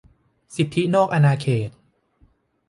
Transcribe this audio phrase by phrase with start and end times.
[0.55, 1.69] สิทธินอกอาณาเขต